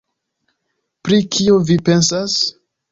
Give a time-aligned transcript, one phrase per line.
[1.09, 2.43] Pri kio vi pensas?